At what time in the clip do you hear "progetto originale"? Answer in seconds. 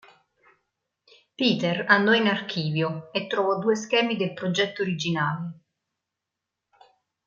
4.33-5.59